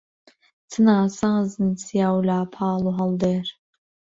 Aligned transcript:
چ 0.69 0.73
ناسازن 0.85 1.69
چیا 1.81 2.07
و 2.15 2.25
لاپاڵ 2.27 2.79
و 2.85 2.95
هەڵدێر 2.99 3.45